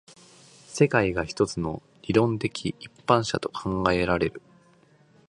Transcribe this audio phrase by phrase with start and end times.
[0.65, 4.41] 世界が一つの論理的一般者と考えられる。